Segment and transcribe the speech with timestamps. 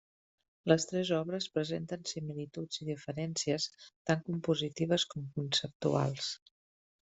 [0.71, 6.35] Les tres obres presenten similituds i diferències tant compositives com conceptuals.